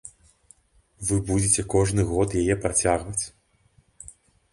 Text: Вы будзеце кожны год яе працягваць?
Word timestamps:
Вы 1.09 1.17
будзеце 1.27 1.65
кожны 1.73 2.05
год 2.13 2.29
яе 2.41 2.55
працягваць? 2.63 3.25